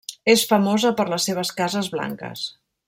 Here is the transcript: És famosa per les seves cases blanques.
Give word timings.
És 0.31 0.45
famosa 0.53 0.91
per 1.01 1.07
les 1.13 1.29
seves 1.31 1.55
cases 1.61 1.93
blanques. 1.97 2.49